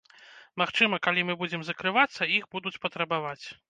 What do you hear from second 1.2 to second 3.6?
мы будзем закрывацца, іх будуць патрабаваць.